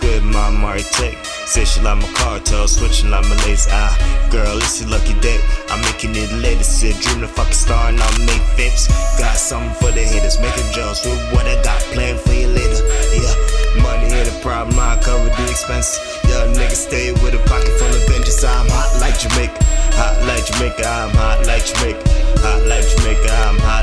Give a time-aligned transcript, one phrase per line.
[0.00, 1.12] good, my Mari Tech.
[1.44, 3.68] Say she like my cartel, switching like my lace.
[3.70, 3.92] Ah,
[4.32, 5.38] girl, it's your lucky day.
[5.68, 6.64] I'm making it later.
[6.64, 8.88] Said dream the fucking star and I'll make flips.
[9.20, 12.80] Got something for the haters, making jokes with what I got planned for you later.
[13.12, 13.36] Yeah,
[13.84, 16.00] money ain't a problem, I cover the expense.
[16.24, 18.42] Young nigga stay with a pocket full of vengeance.
[18.44, 19.60] I'm hot like Jamaica,
[19.92, 20.88] hot like Jamaica.
[20.88, 22.00] I'm hot like Jamaica,
[22.40, 23.28] hot like Jamaica.
[23.44, 23.75] I'm hot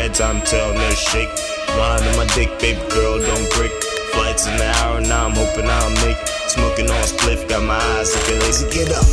[0.00, 1.28] I'm telling her shake.
[1.76, 3.70] Mind on my dick, baby girl, don't break.
[4.12, 6.16] Flights in an hour, now I'm hoping I'll make.
[6.48, 8.64] Smoking on spliff, got my eyes looking lazy.
[8.70, 9.04] Get up,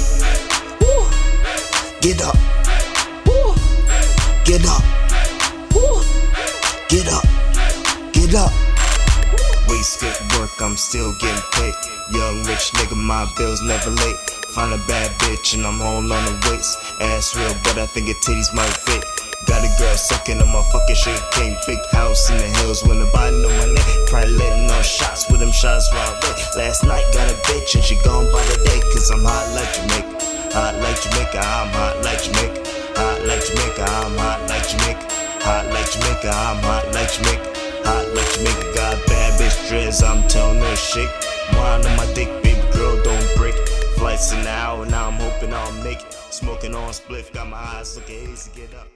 [0.79, 1.03] Woo.
[1.99, 2.35] get up,
[3.27, 3.53] Woo.
[4.45, 4.83] get up,
[5.75, 6.01] Woo.
[6.87, 7.23] get up,
[8.13, 8.51] get up.
[9.67, 11.75] Wasted work, I'm still getting paid.
[12.11, 14.17] Young rich nigga, my bills never late.
[14.55, 16.79] Find a bad bitch and I'm holding on the waist.
[17.01, 19.26] Ass real, but I think her titties might fit.
[19.47, 21.19] Got a girl sucking on my fucking shit.
[21.31, 21.55] cane.
[21.65, 23.87] Big house in the hills when the body on my neck.
[24.07, 26.37] Probably letting off shots with them shots while wet.
[26.55, 28.79] Last night got a bitch and she gone by the day.
[28.91, 30.17] Cause I'm hot like Jamaica.
[30.53, 32.61] Hot like Jamaica, I'm hot like Jamaica.
[32.97, 35.05] Hot like Jamaica, I'm hot like Jamaica.
[35.45, 37.53] Hot like Jamaica, I'm hot like Jamaica.
[37.85, 41.09] Hot like Jamaica, got bad bitch dreads, I'm telling her shit.
[41.53, 43.55] Wine on my dick, baby girl, don't break.
[43.97, 46.13] Flights an hour, now I'm hoping I'll make it.
[46.31, 48.87] Smoking on spliff, got my eyes looking hazy, get up.